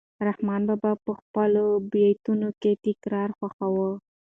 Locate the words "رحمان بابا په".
0.27-1.11